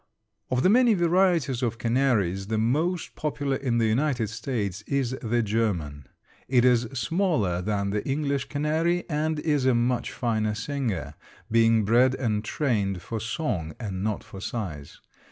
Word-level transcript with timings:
Of 0.49 0.63
the 0.63 0.69
many 0.71 0.95
varieties 0.95 1.61
of 1.61 1.77
canaries 1.77 2.47
the 2.47 2.57
most 2.57 3.13
popular 3.15 3.55
in 3.57 3.77
the 3.77 3.85
United 3.85 4.31
States 4.31 4.81
is 4.87 5.11
the 5.21 5.43
German. 5.43 6.07
It 6.47 6.65
is 6.65 6.87
smaller 6.91 7.61
than 7.61 7.91
the 7.91 8.03
English 8.03 8.45
canary 8.45 9.07
and 9.07 9.37
is 9.41 9.65
a 9.67 9.75
much 9.75 10.11
finer 10.11 10.55
singer, 10.55 11.13
being 11.51 11.85
bred 11.85 12.15
and 12.15 12.43
trained 12.43 12.99
for 13.03 13.19
song 13.19 13.75
and 13.79 14.03
not 14.03 14.23
for 14.23 14.41
size. 14.41 14.99